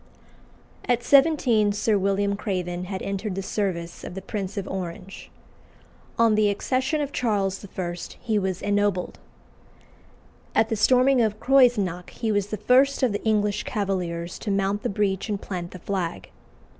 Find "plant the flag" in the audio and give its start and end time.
15.39-16.31